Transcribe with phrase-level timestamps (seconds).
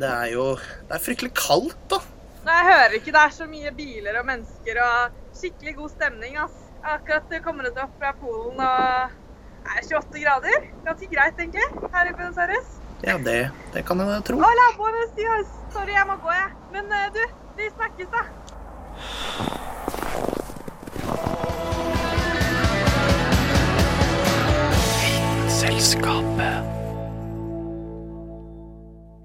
[0.00, 2.00] Det er jo Det er fryktelig kaldt, da.
[2.42, 3.14] Nei, jeg hører ikke.
[3.14, 6.38] Det er så mye biler og mennesker og skikkelig god stemning.
[6.42, 6.56] ass.
[6.82, 9.18] Jeg har akkurat kommet opp fra Polen og
[9.62, 10.64] det er 28 grader.
[10.84, 12.68] Ganske greit, egentlig, her i Buenos Aires.
[13.02, 14.36] Ja, det, det kan jeg tro.
[14.42, 15.46] Hola, buenos dias.
[15.72, 16.50] Sorry, jeg må gå, jeg.
[16.74, 17.22] Men eh, du,
[17.56, 18.22] vi snakkes, da.
[25.62, 26.81] Selskapet.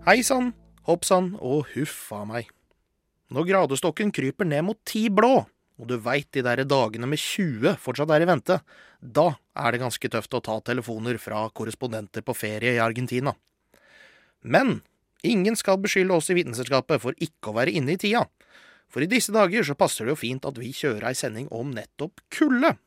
[0.07, 0.53] Hei sann,
[0.87, 2.45] hopp sann og huff a meg.
[3.27, 7.73] Når gradestokken kryper ned mot ti blå, og du veit de der dagene med 20
[7.83, 8.55] fortsatt er i vente,
[9.03, 13.33] da er det ganske tøft å ta telefoner fra korrespondenter på ferie i Argentina.
[14.47, 14.77] Men
[15.27, 18.23] ingen skal beskylde oss i Vitenselskapet for ikke å være inne i tida.
[18.87, 21.75] For i disse dager så passer det jo fint at vi kjører ei sending om
[21.75, 22.77] nettopp kulde.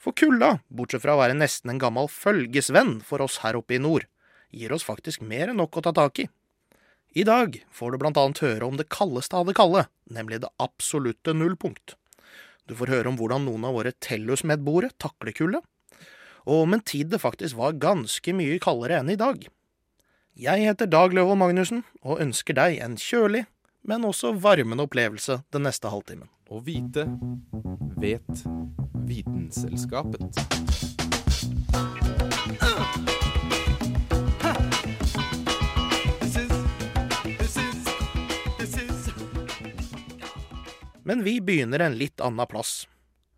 [0.00, 3.84] For kulda, bortsett fra å være nesten en gammel følgesvenn for oss her oppe i
[3.84, 4.08] nord,
[4.54, 6.28] gir oss faktisk mer enn nok å ta tak i.
[7.14, 10.50] I dag får du blant annet høre om det kaldeste av det kalde, nemlig det
[10.62, 11.94] absolutte nullpunkt.
[12.66, 15.60] Du får høre om hvordan noen av våre Tellus-medboere takler kulde,
[16.44, 19.44] og om en tid det faktisk var ganske mye kaldere enn i dag.
[20.34, 23.44] Jeg heter Dag Løvold Magnussen, og ønsker deg en kjølig,
[23.86, 26.26] men også varmende opplevelse den neste halvtimen.
[26.50, 27.06] Å vite
[28.02, 28.44] vet
[29.06, 30.34] Vitenselskapet.
[41.04, 42.86] Men vi begynner en litt annen plass.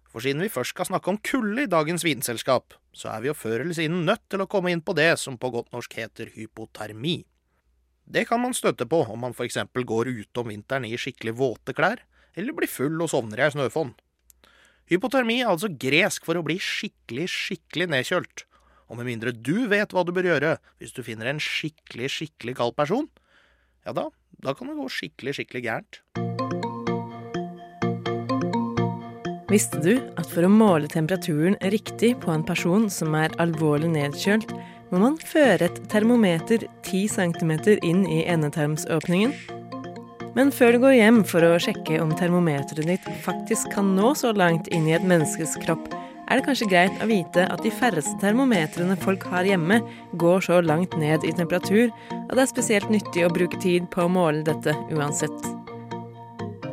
[0.07, 3.37] For siden vi først skal snakke om kulde i dagens vinselskap, så er vi jo
[3.37, 6.31] før eller siden nødt til å komme inn på det som på godt norsk heter
[6.37, 7.19] hypotermi.
[8.07, 11.35] Det kan man støtte på om man for eksempel går ute om vinteren i skikkelig
[11.37, 12.05] våte klær,
[12.39, 13.97] eller blir full og sovner i ei snøfonn.
[14.87, 18.45] Hypotermi er altså gresk for å bli skikkelig, skikkelig nedkjølt.
[18.87, 22.55] Og med mindre du vet hva du bør gjøre hvis du finner en skikkelig, skikkelig
[22.61, 23.11] kald person,
[23.83, 24.07] ja da,
[24.39, 26.26] da kan det gå skikkelig, skikkelig gærent.
[29.47, 34.51] Visste du at for å måle temperaturen riktig på en person som er alvorlig nedkjølt,
[34.91, 37.53] må man føre et termometer 10 cm
[37.87, 39.35] inn i endetarmsåpningen?
[40.37, 44.35] Men før du går hjem for å sjekke om termometeret ditt faktisk kan nå så
[44.37, 45.87] langt inn i et menneskes kropp,
[46.27, 49.79] er det kanskje greit å vite at de færreste termometrene folk har hjemme,
[50.19, 51.87] går så langt ned i temperatur
[52.19, 55.56] at det er spesielt nyttig å bruke tid på å måle dette uansett.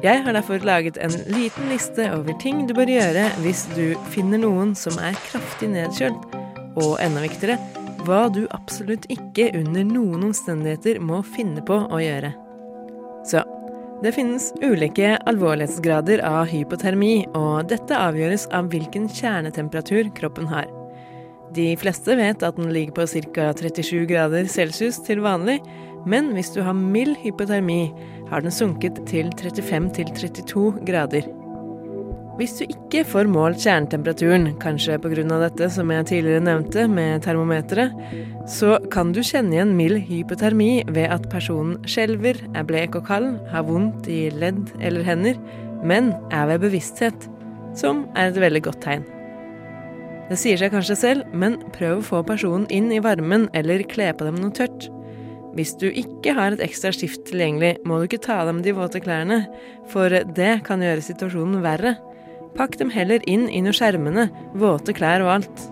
[0.04, 4.42] Jeg har derfor laget en liten liste over ting du bør gjøre hvis du finner
[4.42, 6.26] noen som er kraftig nedkjølt,
[6.76, 7.56] og enda viktigere,
[8.04, 12.34] hva du absolutt ikke under noen omstendigheter må finne på å gjøre.
[13.24, 13.46] Så
[14.04, 20.68] det finnes ulike alvorlighetsgrader av hypotermi, og dette avgjøres av hvilken kjernetemperatur kroppen har.
[21.56, 23.54] De fleste vet at den ligger på ca.
[23.56, 25.62] 37 grader celsius til vanlig,
[26.10, 27.94] men hvis du har mild hypotermi,
[28.30, 31.30] har den sunket til 35-32 grader.
[32.34, 35.24] Hvis du ikke får målt kjernetemperaturen, kanskje pga.
[35.44, 37.94] dette som jeg tidligere nevnte med termometeret,
[38.50, 43.38] så kan du kjenne igjen mild hypotermi ved at personen skjelver, er blek og kald,
[43.52, 45.38] har vondt i ledd eller hender,
[45.84, 47.30] men er ved bevissthet,
[47.78, 49.06] som er et veldig godt tegn.
[50.32, 54.10] Det sier seg kanskje selv, men prøv å få personen inn i varmen eller kle
[54.18, 54.90] på dem noe tørt.
[55.54, 58.74] Hvis du ikke har et ekstra skift tilgjengelig, må du ikke ta av dem de
[58.74, 59.44] våte klærne,
[59.92, 61.94] for det kan gjøre situasjonen verre.
[62.58, 64.28] Pakk dem heller inn under skjermene,
[64.58, 65.64] våte klær og alt.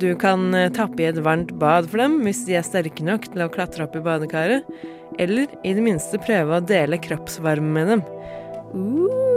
[0.00, 3.28] Du kan eh, tappe i et varmt bad for dem hvis de er sterke nok
[3.30, 4.66] til å klatre opp i badekaret,
[5.22, 8.02] eller i det minste prøve å dele kroppsvarme med dem.
[8.74, 9.34] Uh.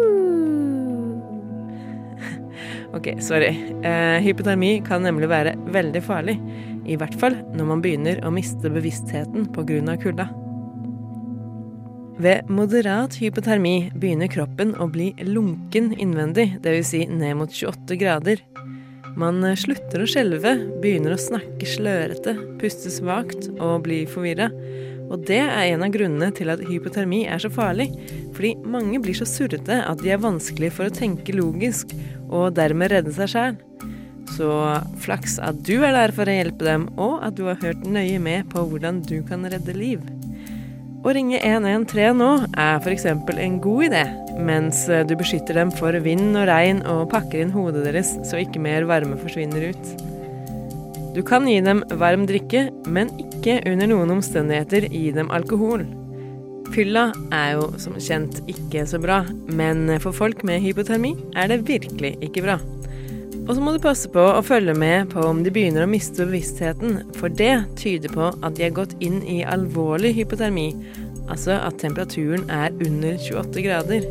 [2.97, 3.51] ok, sorry.
[3.85, 6.39] Eh, hypotermi kan nemlig være veldig farlig.
[6.87, 9.97] I hvert fall når man begynner å miste bevisstheten pga.
[10.01, 10.27] kulda.
[12.17, 16.89] Ved moderat hypotermi begynner kroppen å bli lunken innvendig, dvs.
[16.89, 18.41] Si ned mot 28 grader.
[19.17, 24.49] Man slutter å skjelve, begynner å snakke slørete, puste svakt og bli forvirra.
[25.07, 27.91] Og det er en av grunnene til at hypotermi er så farlig,
[28.33, 31.93] fordi mange blir så surrete at de er vanskelig for å tenke logisk,
[32.27, 33.57] og dermed redde seg sjæl.
[34.35, 34.49] Så
[35.01, 38.19] flaks at du er der for å hjelpe dem, og at du har hørt nøye
[38.21, 40.03] med på hvordan du kan redde liv.
[41.07, 43.05] Å ringe 113 nå er f.eks.
[43.07, 44.03] en god idé,
[44.43, 48.61] mens du beskytter dem for vind og regn og pakker inn hodet deres så ikke
[48.61, 49.93] mer varme forsvinner ut.
[51.15, 55.85] Du kan gi dem varm drikke, men ikke under noen omstendigheter gi dem alkohol.
[56.75, 61.63] Fylla er jo som kjent ikke så bra, men for folk med hypotermi er det
[61.69, 62.59] virkelig ikke bra.
[63.47, 66.25] Og så må du passe på å følge med på om de begynner å miste
[66.27, 70.73] bevisstheten, for det tyder på at de er gått inn i alvorlig hypotermi,
[71.31, 74.03] altså at temperaturen er under 28 grader.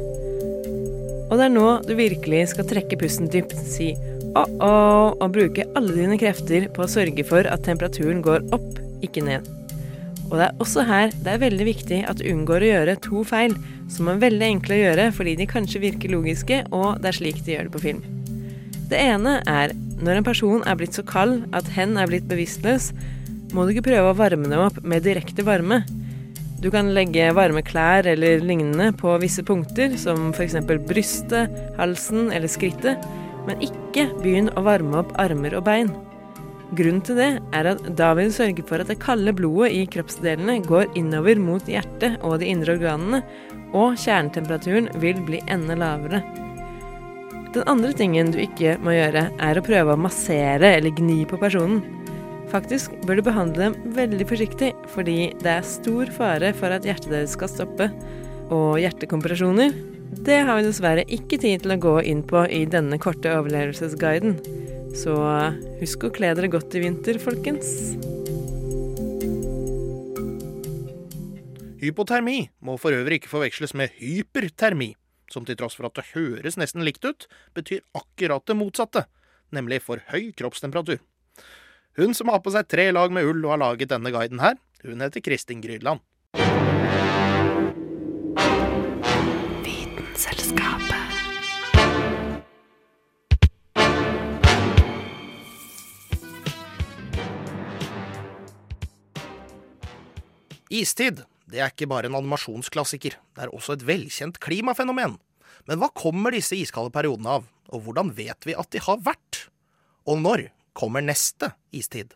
[1.26, 3.92] Og det er nå du virkelig skal trekke pusten dypt, si
[4.36, 9.24] oh-oh, og bruke alle dine krefter på å sørge for at temperaturen går opp, ikke
[9.26, 9.44] ned.
[10.30, 13.22] Og det er også her det er veldig viktig at du unngår å gjøre to
[13.28, 13.60] feil,
[13.92, 17.44] som er veldig enkle å gjøre fordi de kanskje virker logiske, og det er slik
[17.44, 18.15] de gjør det på film.
[18.86, 22.92] Det ene er når en person er blitt så kald at hen er blitt bevisstløs,
[23.54, 25.80] må du ikke prøve å varme dem opp med direkte varme.
[26.62, 30.56] Du kan legge varme klær eller lignende på visse punkter, som f.eks.
[30.88, 33.04] brystet, halsen eller skrittet,
[33.46, 35.92] men ikke begynn å varme opp armer og bein.
[36.76, 39.84] Grunnen til det er at da vil du sørge for at det kalde blodet i
[39.90, 43.22] kroppsdelene går innover mot hjertet og de indre organene,
[43.76, 46.45] og kjernetemperaturen vil bli enda lavere.
[47.56, 51.38] Den andre tingen du ikke må gjøre, er å prøve å massere eller gni på
[51.40, 51.78] personen.
[52.50, 57.14] Faktisk bør du behandle dem veldig forsiktig, fordi det er stor fare for at hjertet
[57.14, 57.86] deres skal stoppe.
[58.52, 59.72] Og hjertekompresjoner,
[60.28, 64.36] det har vi dessverre ikke tid til å gå inn på i denne korte overlevelsesguiden.
[64.92, 65.16] Så
[65.80, 67.72] husk å kle dere godt i vinter, folkens.
[71.80, 74.92] Hypotermi må for øvrig ikke forveksles med hypertermi,
[75.32, 79.06] som til tross for at det høres nesten likt ut, betyr akkurat det motsatte,
[79.54, 81.00] nemlig for høy kroppstemperatur.
[81.96, 84.58] Hun som har på seg tre lag med ull og har laget denne guiden her,
[84.84, 86.04] hun heter Kristin Grydland.
[100.76, 105.16] Istid det er ikke bare en animasjonsklassiker, det er også et velkjent klimafenomen.
[105.66, 109.46] Men hva kommer disse iskalde periodene av, og hvordan vet vi at de har vært?
[110.06, 112.14] Og når kommer neste istid?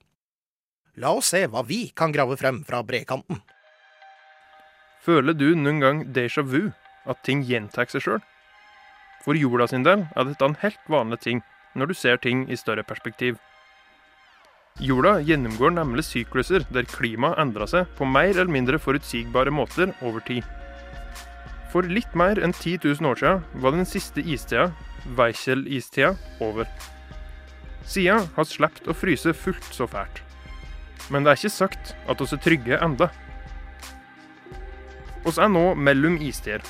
[0.99, 3.41] La oss se hva vi kan grave frem fra brekanten.
[5.01, 6.73] Føler du noen gang déjà vu,
[7.09, 8.21] at ting gjentar seg sjøl?
[9.25, 11.41] For jorda sin del er dette en helt vanlig ting
[11.79, 13.39] når du ser ting i større perspektiv.
[14.81, 20.25] Jorda gjennomgår nemlig sykluser der klimaet endrer seg på mer eller mindre forutsigbare måter over
[20.25, 20.47] tid.
[21.71, 24.71] For litt mer enn 10 000 år siden var den siste istida,
[25.19, 26.65] Weichel-istida, over.
[27.85, 30.23] Sida har sluppet å fryse fullt så fælt.
[31.13, 33.11] Men det er ikke sagt at oss er trygge enda.
[35.21, 36.65] Vi er nå mellom istider.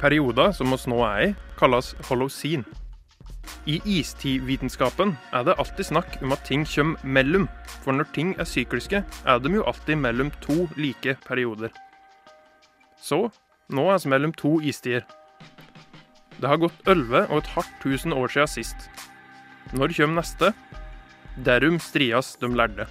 [0.00, 1.30] Perioder som oss nå er i,
[1.60, 2.64] kalles holocene.
[3.66, 7.48] I istidvitenskapen er det alltid snakk om at ting kommer mellom,
[7.82, 11.74] for når ting er sykliske, er de jo alltid mellom to like perioder.
[13.02, 13.28] Så
[13.68, 15.06] nå er vi mellom to istider.
[16.36, 18.88] Det har gått 11 og et hardt tusen år siden sist.
[19.72, 20.52] Når kommer neste?
[21.36, 22.86] Derum strias de lærde.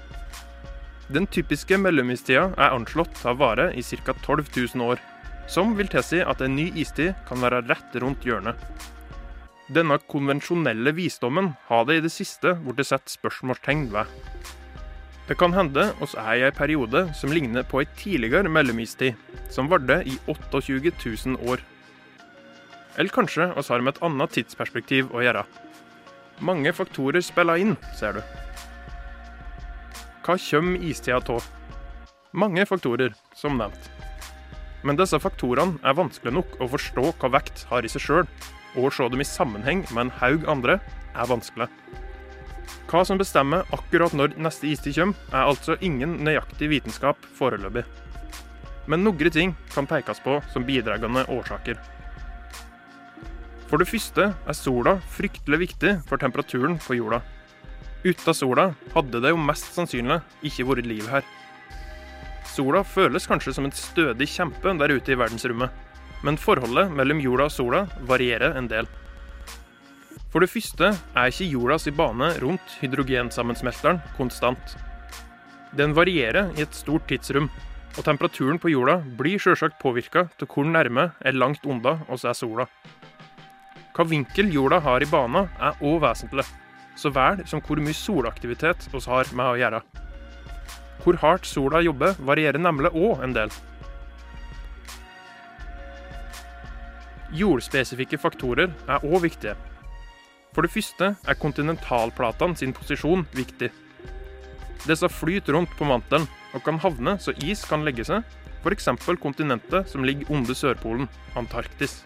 [1.14, 4.14] Den typiske mellomistida er anslått til å vare i ca.
[4.26, 5.00] 12 000 år,
[5.48, 8.58] som vil tilsi at en ny istid kan være rett rundt hjørnet.
[9.66, 14.12] Denne konvensjonelle visdommen har det i det siste blitt satt spørsmålstegn ved.
[15.26, 19.18] Det kan hende oss er i en periode som ligner på ei tidligere mellomistid,
[19.50, 21.64] som varte i 28 000 år.
[22.96, 25.42] Eller kanskje oss har med et annet tidsperspektiv å gjøre.
[26.46, 28.22] Mange faktorer spiller inn, ser du.
[30.22, 31.50] Hva kommer istida av?
[32.38, 33.90] Mange faktorer, som nevnt.
[34.86, 38.30] Men disse faktorene er vanskelig nok å forstå hva vekt har i seg sjøl,
[38.76, 40.80] og se dem i sammenheng med en haug andre
[41.16, 41.70] er vanskelig.
[42.90, 47.86] Hva som bestemmer akkurat når neste istid kommer, er altså ingen nøyaktig vitenskap foreløpig.
[48.88, 51.80] Men noen ting kan pekes på som bidragende årsaker.
[53.66, 57.24] For det første er sola fryktelig viktig for temperaturen på jorda.
[58.06, 61.26] Uten sola hadde det jo mest sannsynlig ikke vært liv her.
[62.46, 65.74] Sola føles kanskje som en stødig kjempe der ute i verdensrommet,
[66.26, 68.90] men forholdet mellom jorda og sola varierer en del.
[70.34, 74.74] For det første er ikke jordas bane rundt hydrogensammensmelteren konstant.
[75.78, 77.48] Den varierer i et stort tidsrom,
[77.96, 82.36] og temperaturen på jorda blir selvsagt påvirka av hvor nærme eller langt unna oss er
[82.36, 82.66] sola.
[83.96, 86.44] Hva vinkel jorda har i bana, er òg vesentlig,
[87.00, 89.82] så vel som hvor mye solaktivitet oss har med å gjøre.
[91.06, 93.56] Hvor hardt sola jobber, varierer nemlig òg en del.
[97.36, 99.56] Jordspesifikke faktorer er òg viktige.
[100.56, 103.72] For det første er kontinentalplatene sin posisjon viktig.
[104.86, 108.24] Disse flyter rundt på mantelen og kan havne så is kan legge seg,
[108.64, 108.88] f.eks.
[109.22, 112.04] kontinentet som ligger under Sørpolen, Antarktis.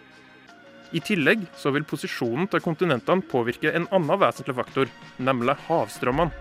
[0.92, 4.90] I tillegg så vil posisjonen til kontinentene påvirke en annen vesentlig faktor,
[5.22, 6.34] nemlig havstrømmene.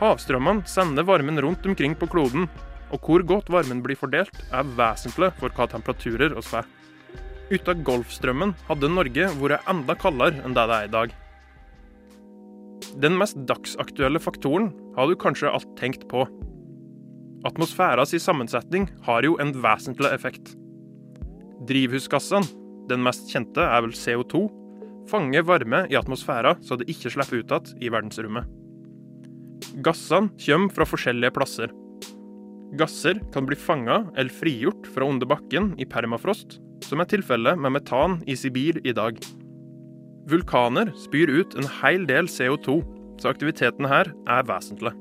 [0.00, 2.50] Havstrømmene sender varmen rundt omkring på kloden,
[2.90, 6.66] og hvor godt varmen blir fordelt, er vesentlig for hva temperaturer vi får.
[7.46, 11.14] Uten Golfstrømmen hadde Norge vært enda kaldere enn det det er i dag.
[12.98, 16.24] Den mest dagsaktuelle faktoren har du kanskje alt tenkt på.
[17.46, 20.56] Atmosfæras sammensetning har jo en vesentlig effekt.
[21.68, 22.48] Drivhusgassene,
[22.90, 24.46] den mest kjente er vel CO2,
[25.10, 28.46] fanger varme i atmosfæra så det ikke slipper ut igjen i verdensrommet.
[29.86, 31.70] Gassene kommer fra forskjellige plasser.
[32.74, 37.76] Gasser kan bli fanga eller frigjort fra under bakken i permafrost, som er tilfellet med
[37.76, 39.20] metan i Sibir i dag.
[40.26, 42.80] Vulkaner spyr ut en hel del CO2,
[43.22, 44.92] så aktiviteten her er vesentlig.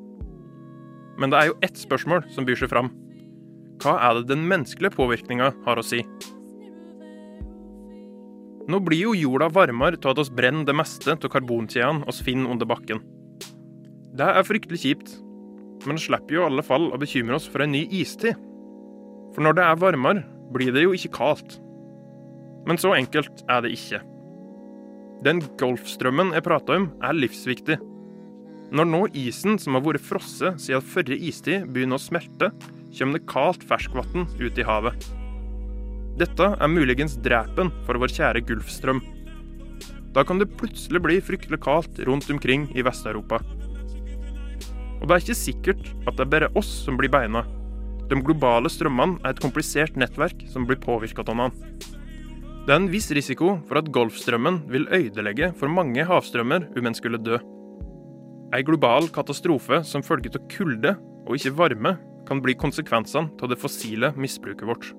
[1.17, 2.91] Men det er jo ett spørsmål som byr seg fram.
[3.81, 6.03] Hva er det den menneskelige påvirkninga har å si?
[8.69, 12.53] Nå blir jo jorda varmere av at oss brenner det meste av karbonkjedene oss finner
[12.53, 13.01] under bakken.
[14.15, 15.11] Det er fryktelig kjipt,
[15.89, 18.37] men slipper jo i alle fall å bekymre oss for en ny istid.
[19.35, 21.57] For når det er varmere, blir det jo ikke kaldt.
[22.65, 24.01] Men så enkelt er det ikke.
[25.25, 27.77] Den golfstrømmen jeg prata om, er livsviktig.
[28.75, 32.49] Når nå isen som har vært frosset siden forrige istid, begynner å smelte,
[32.95, 35.09] kommer det kaldt ferskvann ut i havet.
[36.19, 39.01] Dette er muligens drepen for vår kjære Gulfstrøm.
[40.15, 43.41] Da kan det plutselig bli fryktelig kaldt rundt omkring i Vest-Europa.
[45.05, 47.43] Og det er ikke sikkert at det er bare oss som blir beina.
[48.09, 51.91] De globale strømmene er et komplisert nettverk som blir påvirket av hverandre.
[52.65, 56.97] Det er en viss risiko for at Golfstrømmen vil ødelegge for mange havstrømmer om en
[56.97, 57.37] skulle dø.
[58.57, 60.95] Ei global katastrofe som følge av kulde
[61.27, 61.93] og ikke varme
[62.25, 64.89] kan bli konsekvensene av det fossile misbruket vårt.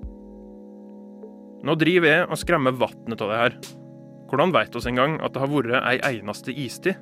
[1.67, 3.59] Nå driver jeg og skremmer vannet av det her.
[4.31, 6.95] Hvordan veit oss engang at det har vært ei eneste istid?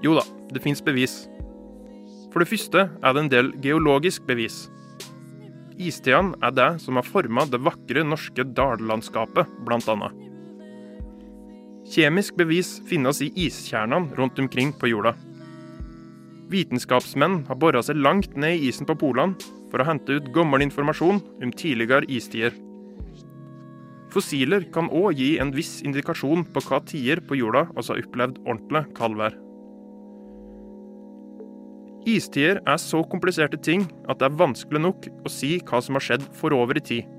[0.00, 1.26] Jo da, det fins bevis.
[2.34, 4.64] For det første er det en del geologisk bevis.
[5.78, 10.16] Istidene er det som har forma det vakre norske dallandskapet, annet.
[11.94, 15.14] Kjemisk bevis finnes i iskjernene rundt omkring på jorda.
[16.50, 19.38] Vitenskapsmenn har bora seg langt ned i isen på polene
[19.70, 22.50] for å hente ut gammel informasjon om tidligere istider.
[24.10, 28.42] Fossiler kan òg gi en viss indikasjon på hva tider på jorda oss har opplevd
[28.42, 29.38] ordentlig kaldvær.
[32.04, 36.04] Istider er så kompliserte ting at det er vanskelig nok å si hva som har
[36.04, 37.10] skjedd forover i tid,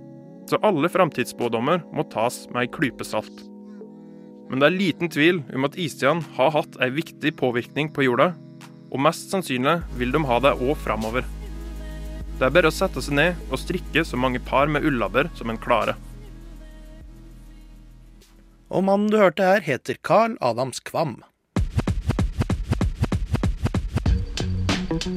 [0.45, 3.33] så alle framtidsspådommer må tas med ei klype salt.
[4.45, 8.35] Men det er liten tvil om at istidene har hatt ei viktig påvirkning på jorda,
[8.93, 11.25] og mest sannsynlig vil de ha det òg framover.
[12.37, 15.49] Det er bare å sette seg ned og strikke så mange par med ullabber som
[15.49, 15.97] en klarer.
[18.69, 21.23] Og mannen du hørte her, heter Carl Adams Kvam.
[24.95, 25.11] Vite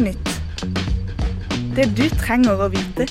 [0.00, 0.28] nytt.
[1.76, 3.04] Det du trenger å vite.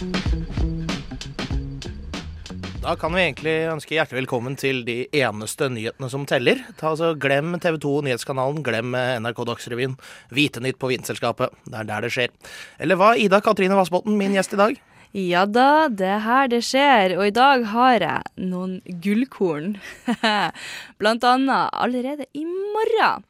[2.82, 6.58] Da kan vi egentlig ønske hjertelig velkommen til de eneste nyhetene som teller.
[6.80, 9.94] Ta altså, Glem TV 2 Nyhetskanalen, glem NRK Dagsrevyen.
[10.34, 11.54] Vite nytt på Vitenselskapet.
[11.70, 12.34] Det er der det skjer.
[12.82, 14.82] Eller hva, Ida Katrine Vassbotn, min gjest i dag?
[15.14, 19.76] Ja da, det er her det skjer, og i dag har jeg noen gullkorn.
[21.00, 23.22] Blant annet allerede i morgen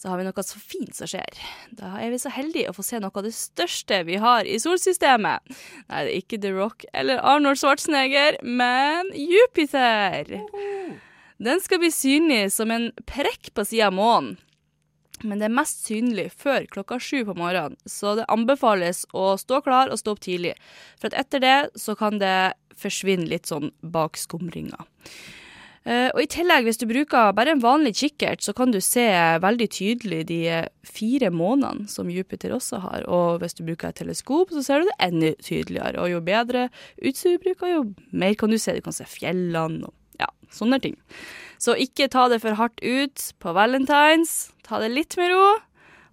[0.00, 1.36] så har vi noe så fint som skjer.
[1.76, 4.56] Da er vi så heldige å få se noe av det største vi har i
[4.62, 5.44] solsystemet.
[5.90, 10.32] Nei, det er ikke The Rock eller Arnold Schwarzenegger, men Jupiter.
[11.36, 14.36] Den skal bli synlig som en prekk på sida av månen.
[15.26, 19.62] Men det er mest synlig før klokka sju på morgenen, så det anbefales å stå
[19.66, 20.54] klar og stå opp tidlig.
[21.00, 24.86] For at etter det så kan det forsvinne litt sånn bak skumringa.
[25.86, 29.04] Uh, og I tillegg, hvis du bruker bare en vanlig kikkert, så kan du se
[29.38, 30.40] veldig tydelig de
[30.82, 33.06] fire månedene som Jupiter også har.
[33.06, 36.02] Og hvis du bruker et teleskop, så ser du det enda tydeligere.
[36.02, 36.66] Og jo bedre
[36.98, 38.74] utstyr du bruker, jo mer kan du se.
[38.74, 40.98] Du kan se fjellene og ja, sånne ting.
[41.62, 44.36] Så ikke ta det for hardt ut på valentines.
[44.66, 45.46] Ta det litt med ro,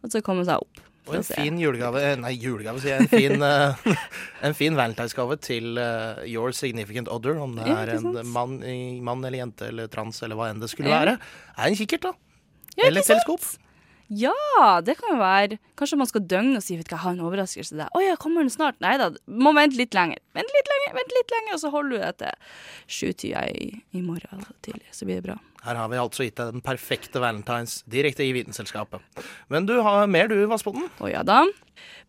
[0.03, 0.83] og så komme seg opp.
[1.03, 3.03] Og en fin julegave Nei, julegave, sier jeg.
[3.03, 3.97] En fin, uh,
[4.47, 8.61] en fin valentinsgave til uh, your significant other, om det er en mann,
[9.03, 11.17] mann eller jente eller trans eller hva enn det skulle være.
[11.57, 12.13] Er en kikkert, da.
[12.77, 13.43] Ja, eller et teleskop.
[14.11, 15.59] Ja, det kan jo være.
[15.79, 17.93] Kanskje man skal døgne og si vet du hva, jeg har en overraskelse til deg.
[17.95, 18.79] Å ja, kommer den snart?
[18.83, 20.19] Nei da, må vente litt lenger.
[20.37, 22.53] Vent litt lenger, vent litt lenger, og så holder du det til
[22.99, 24.89] sjutida i, i morgen tidlig.
[24.91, 25.39] Så blir det bra.
[25.63, 28.99] Her har vi altså gitt deg den perfekte valentines direkte i Vitenselskapet.
[29.47, 30.89] Men du har mer du, Vassbotten?
[30.99, 31.45] Å ja da.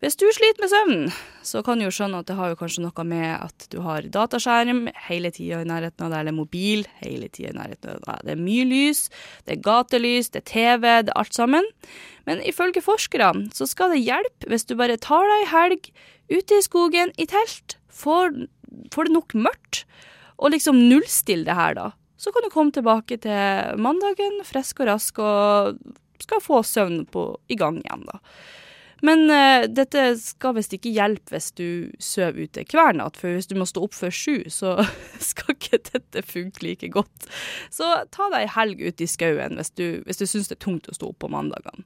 [0.03, 1.05] Hvis du sliter med søvn,
[1.45, 4.05] så kan du jo skjønne at det har jo kanskje noe med at du har
[4.11, 8.27] dataskjerm hele tida i nærheten av deg, eller mobil hele tida i nærheten av deg.
[8.27, 9.05] Det er mye lys,
[9.47, 11.71] det er gatelys, det er TV, det er alt sammen.
[12.27, 15.91] Men ifølge forskerne så skal det hjelpe hvis du bare tar deg ei helg
[16.33, 18.35] ute i skogen i telt, får,
[18.91, 19.85] får det nok mørkt,
[20.35, 21.91] og liksom nullstiller det her, da.
[22.17, 25.79] Så kan du komme tilbake til mandagen frisk og rask og
[26.21, 28.21] skal få søvn på, i gang igjen, da.
[29.05, 31.67] Men uh, dette skal visst ikke hjelpe hvis du
[32.01, 34.77] sover ute hver natt, for hvis du må stå opp før sju, så
[35.31, 37.27] skal ikke dette funke like godt.
[37.73, 40.65] Så ta deg ei helg ute i skauen hvis du, hvis du syns det er
[40.65, 41.85] tungt å stå opp på mandagene.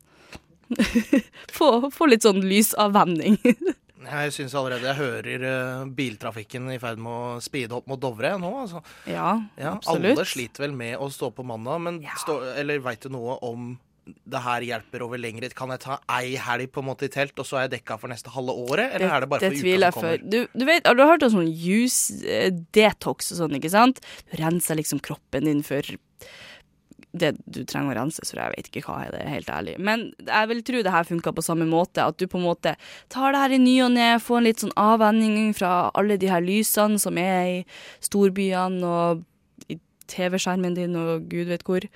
[1.57, 3.39] få, få litt sånn lysavvenning.
[3.99, 8.35] Jeg syns allerede jeg hører eh, biltrafikken i ferd med å speede opp mot Dovre
[8.39, 8.51] nå.
[8.63, 8.79] Altså.
[9.09, 10.13] ja, Ja, absolutt.
[10.15, 12.15] alle sliter vel med å stå på mandag, men Ja.
[12.23, 13.77] stå, eller veit du noe om
[14.25, 17.37] det her hjelper over lengre Kan jeg ta ei helg på en måte i telt,
[17.37, 18.95] og så er jeg dekka for neste halve året?
[18.95, 20.17] Eller er det bare for uka som kommer?
[20.23, 23.99] Du, du vet, har du hørt om sånn juice eh, detox og sånn, ikke sant?
[24.31, 25.83] Du renser liksom kroppen din for
[27.11, 29.75] det du trenger å rense, så jeg vet ikke hva er det, helt ærlig.
[29.81, 32.75] Men jeg vil tro det her funka på samme måte, at du på en måte
[33.09, 36.29] tar det her i ny og ne, får en litt sånn avvenning fra alle de
[36.29, 37.57] her lysene som er i
[38.05, 39.25] storbyene og
[39.73, 39.79] i
[40.11, 41.89] TV-skjermen din og gud vet hvor.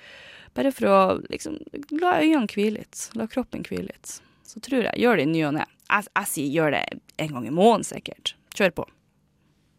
[0.54, 0.98] Bare for å
[1.30, 1.58] liksom
[2.00, 4.18] la øynene hvile litt, la kroppen hvile litt.
[4.46, 5.66] Så tror jeg, gjør det i ny og ne.
[5.90, 6.84] Jeg, jeg sier gjør det
[7.22, 8.34] en gang i måneden sikkert.
[8.54, 8.86] Kjør på.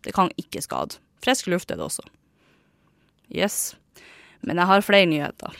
[0.08, 1.00] Det kan ikke skade.
[1.24, 2.04] Frisk luft er det også.
[3.34, 3.76] Yes.
[4.42, 5.56] Men jeg har flere nyheter.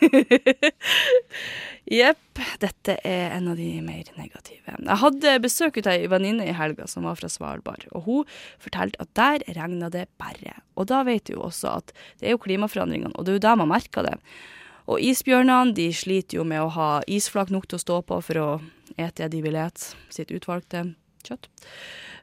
[1.90, 4.76] Jepp, dette er en av de mer negative.
[4.76, 8.30] Jeg hadde besøk av ei venninne i helga som var fra Svalbard, og hun
[8.62, 10.54] fortalte at der regna det bare.
[10.78, 13.46] Og da vet du jo også at det er jo klimaforandringene, og det er jo
[13.48, 14.16] der man merker det.
[14.90, 18.40] Og isbjørnene de sliter jo med å ha isflak nok til å stå på for
[18.40, 18.48] å
[18.96, 20.92] ete det de vil ete, sitt utvalgte
[21.26, 21.50] kjøtt.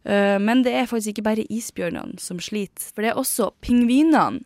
[0.03, 4.43] Eh, Men det er faktisk ikke bare isbjørnene som sliter, for det er også pingvinene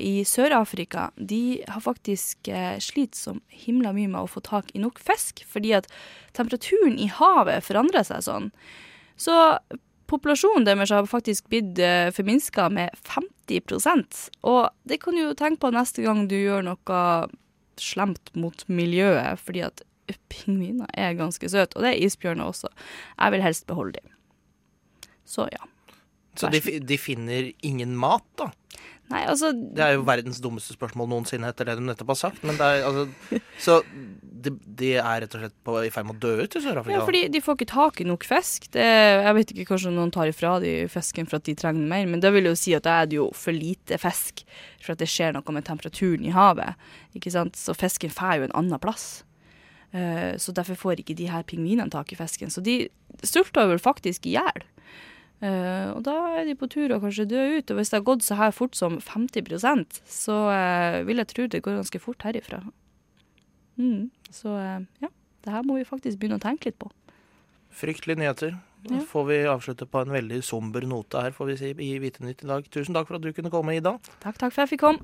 [0.00, 1.10] i Sør-Afrika.
[1.16, 5.44] De har faktisk eh, slitt som himla mye med å få tak i nok fisk,
[5.48, 5.90] fordi at
[6.36, 8.50] temperaturen i havet forandrer seg sånn.
[9.20, 9.36] Så
[10.10, 14.16] populasjonen deres har faktisk blitt uh, forminska med 50%
[14.48, 17.02] Og det kan du jo tenke på neste gang du gjør noe
[17.80, 19.84] slemt mot miljøet, fordi at
[20.32, 22.70] pingviner er ganske søte, og det er isbjørner også.
[23.14, 24.16] Jeg vil helst beholde dem.
[25.24, 25.62] Så ja.
[26.38, 28.50] Så de, de finner ingen mat, da?
[29.10, 32.44] Nei, altså Det er jo verdens dummeste spørsmål noensinne etter det du nettopp har sagt.
[32.46, 33.78] Men det er, altså, så
[34.40, 36.98] de, de er rett og slett på, i ferd med å dø ut i Sør-Afrika?
[36.98, 38.68] Ja, fordi de får ikke tak i nok fisk.
[38.76, 42.06] Det, jeg vet ikke, kanskje noen tar ifra de fisken for at de trenger mer,
[42.10, 44.44] men det vil jo si at da er det jo for lite fisk
[44.78, 46.78] for at det skjer noe med temperaturen i havet.
[47.18, 47.58] Ikke sant?
[47.58, 49.24] Så fisken får jo en annen plass.
[49.90, 52.50] Eh, så derfor får ikke de her pingvinene tak i fisken.
[52.54, 52.84] Så de
[53.26, 54.66] sulter vel faktisk i hjel.
[55.40, 57.72] Eh, og da er de på tur og kanskje dø ut.
[57.72, 61.46] Og hvis det har gått så her fort som 50% så uh, vil jeg tro
[61.48, 62.60] det går ganske fort herifra.
[63.80, 64.10] Mm.
[64.28, 65.12] Så uh, ja,
[65.44, 66.90] det her må vi faktisk begynne å tenke litt på.
[67.72, 68.58] Fryktelige nyheter.
[68.88, 69.00] Ja.
[69.08, 72.46] får vi avslutte på en veldig somber note her, får vi si, i Vitenytt i
[72.48, 72.64] dag.
[72.72, 73.98] Tusen takk for at du kunne komme, Ida.
[74.22, 74.98] Takk, takk for at jeg fikk komme.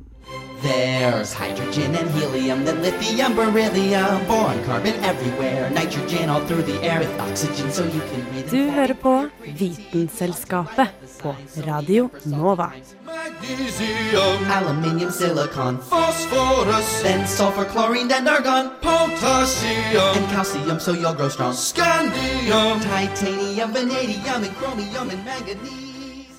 [0.62, 6.98] There's hydrogen and helium, then lithium, beryllium, boron, carbon everywhere, nitrogen all through the air
[7.00, 8.50] with oxygen so you can breathe.
[8.50, 10.88] Du hører på Vitenselskapet
[11.22, 11.34] på
[11.66, 12.70] Radio Nova.
[13.06, 21.28] Magnesium, aluminium, silicon, phosphorus, then sulfur, chlorine, then argon, potassium, and calcium so you'll grow
[21.28, 21.52] strong.
[21.52, 23.65] Scandium, titanium,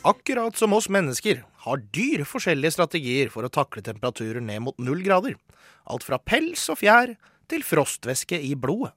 [0.07, 5.01] Akkurat som oss mennesker har dyr forskjellige strategier for å takle temperaturer ned mot null
[5.03, 5.35] grader.
[5.91, 7.17] Alt fra pels og fjær
[7.51, 8.93] til frostvæske i blodet.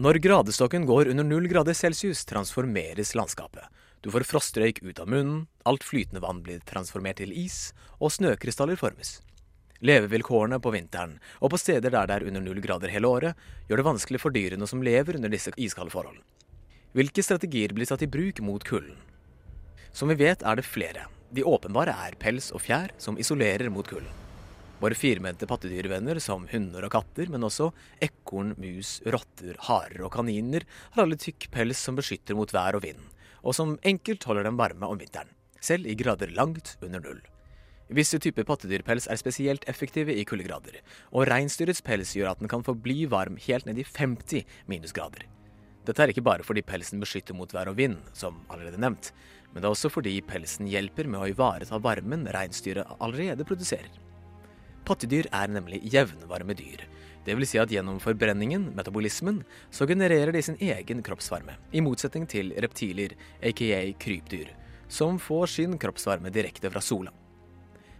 [0.00, 3.64] Når gradestokken går under null grader celsius, transformeres landskapet.
[4.04, 8.80] Du får frostrøyk ut av munnen, alt flytende vann blir transformert til is, og snøkrystaller
[8.80, 9.18] formes.
[9.84, 13.82] Levevilkårene på vinteren, og på steder der det er under null grader hele året, gjør
[13.82, 16.20] det vanskelig for dyrene som lever under disse iskalde forhold.
[16.96, 18.96] Hvilke strategier blir satt i bruk mot kulden?
[19.92, 21.02] Som vi vet er det flere.
[21.28, 24.08] De åpenbare er pels og fjær, som isolerer mot kulden.
[24.80, 27.68] Våre firmente pattedyrvenner som hunder og katter, men også
[28.00, 32.86] ekorn, mus, rotter, harer og kaniner har alle tykk pels som beskytter mot vær og
[32.88, 33.04] vind,
[33.44, 37.20] og som enkelt holder dem varme om vinteren, selv i grader langt under null.
[37.92, 40.80] Visse typer pattedyrpels er spesielt effektive i kuldegrader,
[41.12, 45.28] og reinsdyrets pels gjør at den kan forbli varm helt ned i 50 minusgrader.
[45.86, 49.12] Dette er ikke bare fordi pelsen beskytter mot vær og vind, som allerede nevnt,
[49.52, 53.92] men det er også fordi pelsen hjelper med å ivareta varmen reinsdyret allerede produserer.
[54.86, 56.82] Pattedyr er nemlig jevnvarme dyr.
[57.26, 59.40] Det vil si at gjennom forbrenningen, metabolismen,
[59.74, 64.52] så genererer de sin egen kroppsvarme, i motsetning til reptiler, aka krypdyr,
[64.86, 67.14] som får sin kroppsvarme direkte fra sola.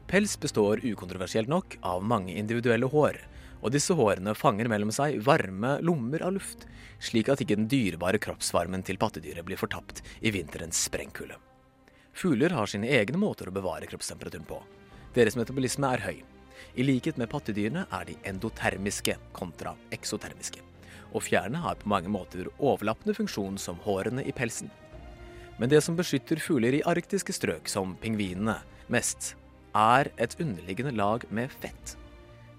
[0.07, 3.18] Pels består ukontroversielt nok av mange individuelle hår,
[3.66, 6.68] og disse hårene fanger mellom seg varme lommer av luft,
[7.02, 11.40] slik at ikke den dyrebare kroppsvarmen til pattedyret blir fortapt i vinterens sprengkulde.
[12.16, 14.61] Fugler har sine egne måter å bevare kroppstemperaturen på.
[15.18, 16.22] Deres metabolisme er høy.
[16.79, 20.62] I likhet med pattedyrene er de endotermiske kontra eksotermiske.
[21.11, 24.70] Og fjærene har på mange måter overlappende funksjon som hårene i pelsen.
[25.59, 28.61] Men det som beskytter fugler i arktiske strøk, som pingvinene,
[28.92, 29.35] mest,
[29.74, 31.96] er et underliggende lag med fett.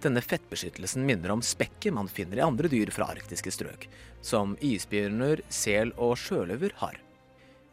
[0.03, 3.87] Denne fettbeskyttelsen minner om spekket man finner i andre dyr fra arktiske strøk,
[4.21, 6.99] som isbjørner, sel og sjøløver har.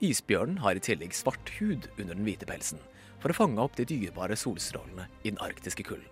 [0.05, 2.81] Isbjørnen har i tillegg svart hud under den hvite pelsen,
[3.21, 6.09] for å fange opp de dyrebare solstrålene i den arktiske kulden.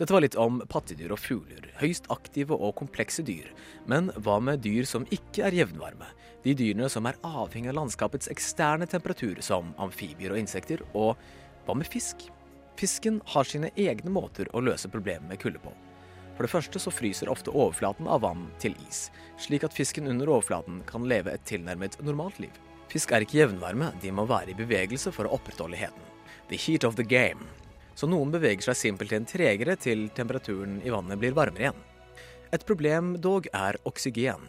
[0.00, 3.50] Dette var litt om pattedyr og fugler, høyst aktive og komplekse dyr.
[3.90, 6.08] Men hva med dyr som ikke er jevnvarme?
[6.40, 10.80] De dyrene som er avhengig av landskapets eksterne temperatur, som amfibier og insekter.
[10.96, 11.20] Og
[11.66, 12.30] hva med fisk?
[12.80, 15.68] Fisken har sine egne måter å løse problemet med kulde på.
[16.32, 20.30] For det første så fryser ofte overflaten av vann til is, slik at fisken under
[20.32, 22.54] overflaten kan leve et tilnærmet normalt liv.
[22.88, 26.06] Fisk er ikke jevnvarme, de må være i bevegelse for å opprettholde heten.
[26.48, 27.44] The heat of the game
[28.00, 31.84] så noen beveger seg simpelthen tregere til temperaturen i vannet blir varmere igjen.
[32.48, 34.48] Et problem dog er oksygen.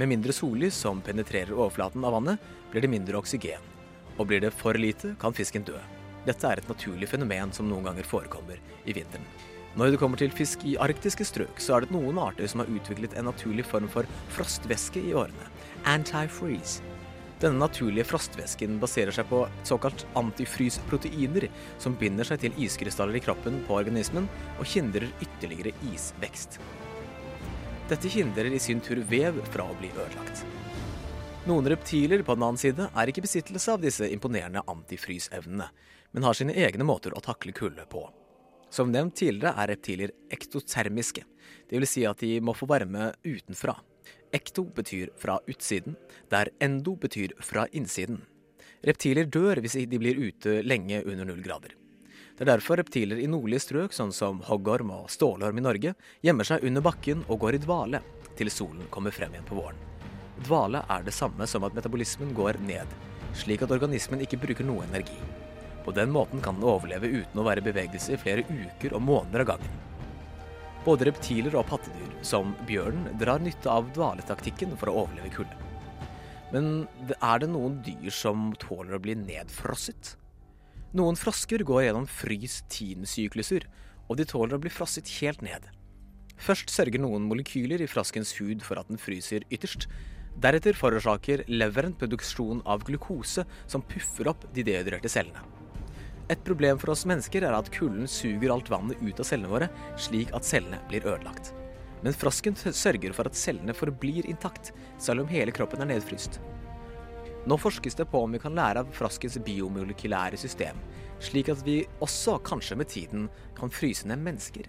[0.00, 3.60] Med mindre sollys som penetrerer overflaten av vannet, blir det mindre oksygen.
[4.16, 5.76] Og blir det for lite, kan fisken dø.
[6.26, 9.26] Dette er et naturlig fenomen som noen ganger forekommer i vinteren.
[9.76, 12.70] Når det kommer til fisk i arktiske strøk, så er det noen arter som har
[12.72, 15.50] utviklet en naturlig form for frostvæske i årene.
[15.86, 16.80] Anti-freeze.
[17.42, 23.60] Denne naturlige frostvæsken baserer seg på såkalt antifrysproteiner, som binder seg til iskrystaller i kroppen
[23.68, 26.56] på organismen og hindrer ytterligere isvekst.
[27.90, 30.40] Dette hindrer i sin tur vev fra å bli ødelagt.
[31.46, 35.68] Noen reptiler på den annen side er ikke besittelse av disse imponerende antifrysevnene,
[36.16, 38.00] men har sine egne måter å takle kulde på.
[38.72, 41.26] Som nevnt tidligere er reptiler ektotermiske,
[41.68, 41.90] dvs.
[41.92, 43.74] Si at de må få varme utenfra.
[44.32, 45.98] Ekto betyr fra utsiden,
[46.32, 48.22] der endo betyr fra innsiden.
[48.88, 51.76] Reptiler dør hvis de blir ute lenge under null grader.
[52.32, 55.92] Det er derfor reptiler i nordlige strøk, sånn som hoggorm og stålorm i Norge,
[56.24, 58.00] gjemmer seg under bakken og går i dvale
[58.40, 59.84] til solen kommer frem igjen på våren.
[60.48, 62.88] Dvale er det samme som at metabolismen går ned,
[63.36, 65.20] slik at organismen ikke bruker noe energi.
[65.86, 69.04] På den måten kan den overleve uten å være i bevegelse i flere uker og
[69.06, 69.76] måneder av gangen.
[70.82, 75.62] Både reptiler og pattedyr, som bjørnen, drar nytte av dvaletaktikken for å overleve kulde.
[76.50, 80.16] Men er det noen dyr som tåler å bli nedfrosset?
[80.96, 83.66] Noen frosker går gjennom frys-tin-sykluser,
[84.06, 85.66] og de tåler å bli frosset helt ned.
[86.38, 89.88] Først sørger noen molekyler i froskens hud for at den fryser ytterst.
[90.42, 95.42] Deretter forårsaker leveren produksjon av glukose som puffer opp de dehydrerte cellene.
[96.28, 99.68] Et problem for oss mennesker er at kulden suger alt vannet ut av cellene våre,
[100.00, 101.52] slik at cellene blir ødelagt.
[102.02, 106.40] Men frosken sørger for at cellene forblir intakt, selv om hele kroppen er nedfryst.
[107.46, 110.82] Nå forskes det på om vi kan lære av froskens biomolekylære system,
[111.22, 114.66] slik at vi også, kanskje med tiden, kan fryse ned mennesker.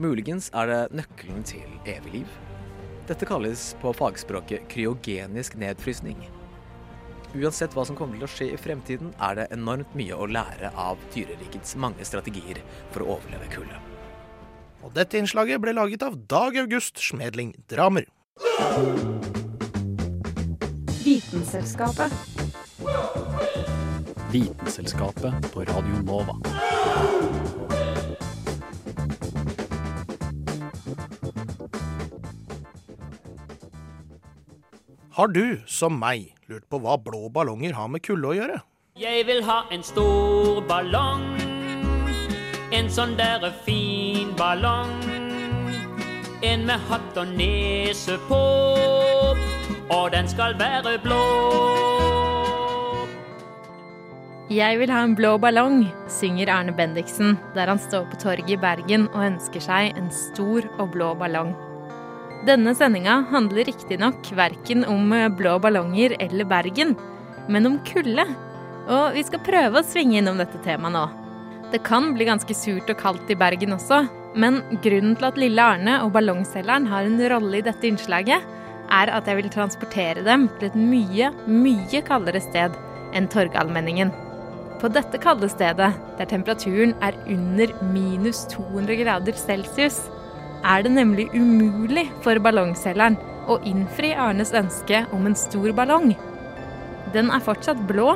[0.00, 2.36] Muligens er det nøkkelen til evig liv.
[3.10, 6.24] Dette kalles på fagspråket kryogenisk nedfrysning.
[7.30, 10.72] Uansett hva som kommer til å skje i fremtiden, er det enormt mye å lære
[10.74, 12.58] av dyrerikets mange strategier
[12.90, 13.76] for å overleve kulde.
[14.82, 18.08] Og dette innslaget ble laget av Dag August Smedling Dramer.
[21.04, 22.10] Vitenselskapet.
[24.32, 26.34] Vitenselskapet på Radio Nova.
[35.14, 38.58] Har du, som meg, lurt på hva blå ballonger har med kulde å gjøre?
[38.98, 41.28] Jeg vil ha en stor ballong.
[42.74, 44.90] En sånn derre fin ballong.
[46.42, 48.42] En med hatt og nese på.
[49.90, 51.22] Og den skal være blå.
[54.50, 58.58] Jeg vil ha en blå ballong, synger Arne Bendiksen der han står på torget i
[58.58, 61.54] Bergen og ønsker seg en stor og blå ballong.
[62.40, 66.94] Denne sendinga handler riktignok verken om eh, blå ballonger eller Bergen,
[67.52, 68.24] men om kulde.
[68.88, 71.02] Og vi skal prøve å svinge innom dette temaet nå.
[71.70, 74.06] Det kan bli ganske surt og kaldt i Bergen også,
[74.40, 78.46] men grunnen til at lille Arne og ballongselgeren har en rolle i dette innslaget,
[78.90, 82.74] er at jeg vil transportere dem til et mye, mye kaldere sted
[83.14, 84.10] enn Torgallmenningen.
[84.80, 90.06] På dette kalde stedet, der temperaturen er under minus 200 grader celsius,
[90.64, 93.16] er det nemlig umulig for ballongselgeren
[93.50, 96.12] å innfri Arnes ønske om en stor ballong.
[97.14, 98.14] Den er fortsatt blå,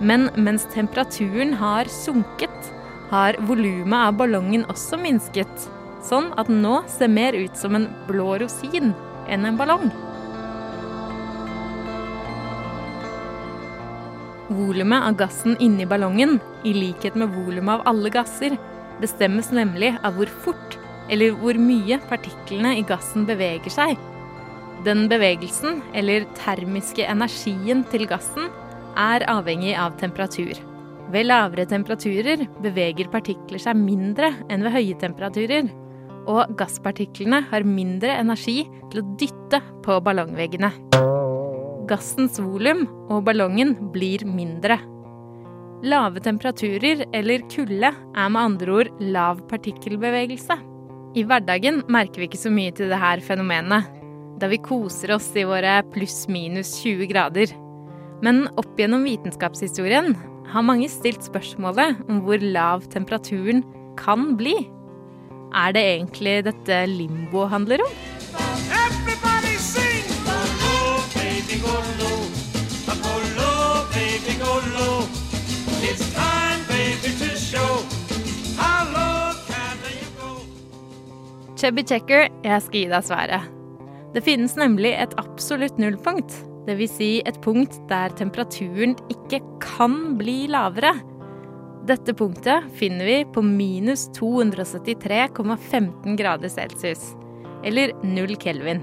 [0.00, 2.72] men mens temperaturen har sunket,
[3.10, 5.68] har volumet av ballongen også minsket,
[6.04, 8.92] sånn at den nå ser mer ut som en blå rosin
[9.28, 9.88] enn en ballong.
[14.48, 18.54] Volumet av gassen inni ballongen, i likhet med volumet av alle gasser,
[19.02, 20.77] bestemmes nemlig av hvor fort
[21.08, 23.98] eller hvor mye partiklene i gassen beveger seg.
[24.86, 28.46] Den bevegelsen, eller termiske energien til gassen,
[28.98, 30.54] er avhengig av temperatur.
[31.08, 35.70] Ved lavere temperaturer beveger partikler seg mindre enn ved høye temperaturer,
[36.28, 38.60] og gasspartiklene har mindre energi
[38.92, 40.70] til å dytte på ballongveggene.
[41.88, 44.76] Gassens volum og ballongen blir mindre.
[45.88, 50.58] Lave temperaturer eller kulde er med andre ord lav partikkelbevegelse.
[51.18, 53.88] I hverdagen merker vi ikke så mye til det her fenomenet,
[54.38, 57.50] da vi koser oss i våre pluss-minus 20 grader.
[58.22, 60.14] Men opp gjennom vitenskapshistorien
[60.52, 63.64] har mange stilt spørsmålet om hvor lav temperaturen
[63.98, 64.54] kan bli.
[65.58, 67.98] Er det egentlig dette limbo handler om?
[75.80, 77.86] It's time, baby, to show
[78.58, 79.17] how low.
[81.58, 83.46] Chubby Checker, jeg skal gi deg svaret.
[84.14, 86.30] Det finnes nemlig et absolutt nullpunkt.
[86.68, 86.92] Dvs.
[86.94, 90.92] Si et punkt der temperaturen ikke kan bli lavere.
[91.88, 97.16] Dette punktet finner vi på minus 273,15 grader celsius,
[97.66, 98.78] eller null kelvin.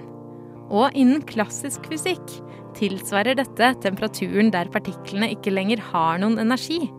[0.68, 2.28] Og innen klassisk fysikk
[2.76, 6.90] tilsvarer dette temperaturen der partiklene ikke lenger har noen energi.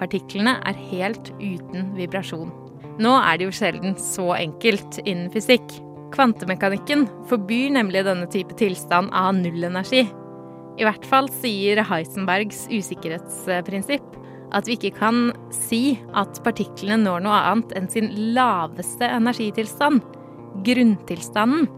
[0.00, 2.50] Partiklene er helt uten vibrasjon.
[3.00, 5.78] Nå er det jo sjelden så enkelt innen fysikk.
[6.12, 10.02] Kvantemekanikken forbyr nemlig denne type tilstand av nullenergi.
[10.80, 14.18] I hvert fall sier Heisenbergs usikkerhetsprinsipp
[14.56, 20.02] at vi ikke kan si at partiklene når noe annet enn sin laveste energitilstand,
[20.66, 21.68] grunntilstanden.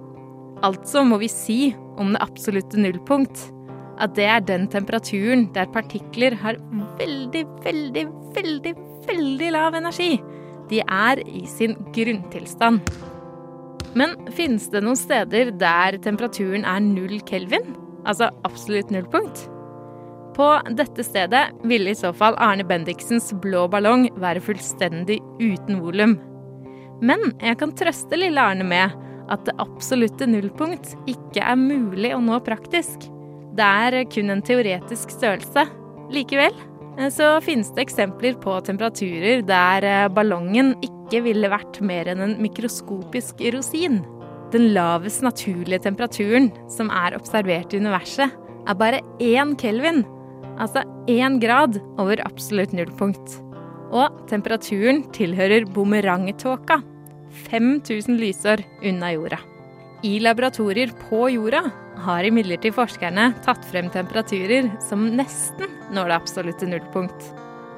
[0.65, 1.59] Altså må vi si
[2.01, 3.51] om det absolutte nullpunkt
[4.03, 6.59] at det er den temperaturen der partikler har
[6.99, 10.17] veldig, veldig, veldig, veldig lav energi.
[10.73, 12.81] De er i sin grunntilstand.
[13.99, 17.75] Men finnes det noen steder der temperaturen er null kelvin?
[18.09, 19.45] Altså absolutt nullpunkt?
[20.33, 26.17] På dette stedet ville i så fall Arne Bendiksens blå ballong være fullstendig uten volum.
[27.05, 28.97] Men jeg kan trøste lille Arne med
[29.33, 33.11] at det absolutte nullpunkt ikke er mulig å nå praktisk.
[33.53, 35.67] Det er kun en teoretisk størrelse.
[36.13, 36.57] Likevel
[37.13, 43.41] så finnes det eksempler på temperaturer der ballongen ikke ville vært mer enn en mikroskopisk
[43.55, 44.03] rosin.
[44.53, 48.35] Den lavest naturlige temperaturen som er observert i universet,
[48.69, 50.05] er bare én kelvin,
[50.61, 53.39] altså én grad over absolutt nullpunkt.
[53.93, 56.83] Og temperaturen tilhører bumerangtåka,
[57.49, 59.41] 5000 lysår unna jorda.
[60.05, 61.65] I laboratorier på jorda
[62.03, 67.23] har imidlertid forskerne tatt frem temperaturer som nesten når det absolutte nullpunkt.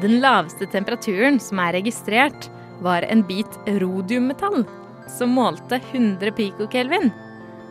[0.03, 2.51] Den laveste temperaturen som er registrert,
[2.83, 4.65] var en bit rodiummetall
[5.09, 7.13] som målte 100 pikokelvin.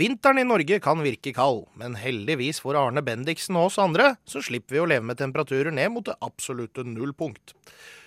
[0.00, 4.40] Vinteren i Norge kan virke kald, men heldigvis for Arne Bendiksen og oss andre, så
[4.40, 7.52] slipper vi å leve med temperaturer ned mot det absolutte nullpunkt.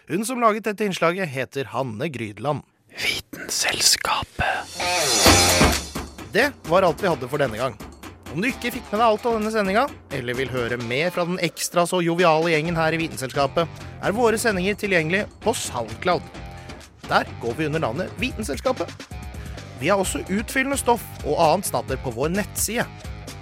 [0.10, 2.66] Hun som laget dette innslaget, heter Hanne Grydland.
[2.98, 4.74] Vitenselskapet.
[6.34, 7.78] Det var alt vi hadde for denne gang.
[8.34, 11.30] Om du ikke fikk med deg alt av denne sendinga, eller vil høre mer fra
[11.30, 13.70] den ekstra så joviale gjengen her i Vitenselskapet,
[14.02, 16.26] er våre sendinger tilgjengelige på Soundcloud.
[17.06, 19.13] Der går vi under navnet Vitenselskapet.
[19.84, 22.86] Vi har også utfyllende stoff og annet snatter på vår nettside.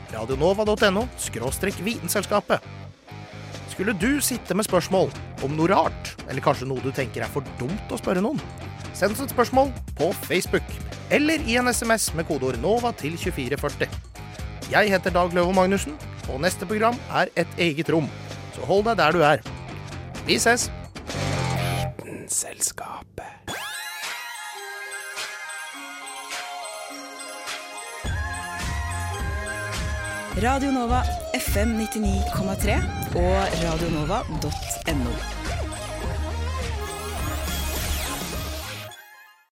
[0.10, 1.04] radionova.no
[1.86, 2.60] vitenselskapet.
[3.69, 5.12] Skulle du sitte med spørsmål
[5.45, 8.41] om noe rart, eller kanskje noe du tenker er for dumt å spørre noen,
[8.93, 10.65] send oss et spørsmål på Facebook
[11.12, 13.88] eller i en SMS med kodeord NOVA til 2440.
[14.71, 15.93] Jeg heter Dag Løvo Magnussen,
[16.32, 18.10] og neste program er Et eget rom.
[18.56, 19.45] Så hold deg der du er.
[20.25, 20.71] Vi ses!
[22.01, 23.40] Vitenselskapet.
[30.39, 32.76] Radio Nova FM 99,3
[33.15, 35.40] og radionova.no.